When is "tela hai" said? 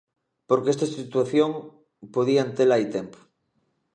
2.57-2.85